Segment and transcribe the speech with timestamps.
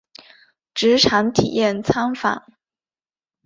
[0.73, 2.51] 职场体验参访